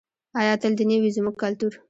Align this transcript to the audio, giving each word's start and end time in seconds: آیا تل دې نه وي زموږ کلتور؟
آیا 0.39 0.53
تل 0.61 0.71
دې 0.77 0.85
نه 0.89 0.97
وي 1.01 1.09
زموږ 1.17 1.35
کلتور؟ 1.41 1.73